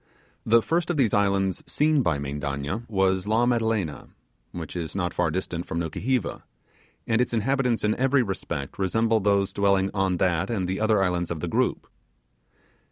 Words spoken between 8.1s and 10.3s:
respect resemble those dwelling on